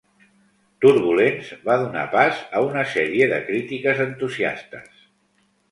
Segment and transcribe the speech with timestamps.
[0.85, 5.11] "Turbulence" va donar pas a una sèrie de crítiques entusiastes.